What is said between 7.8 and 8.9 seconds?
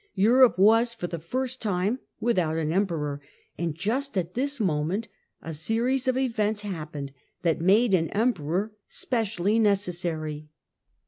an emperor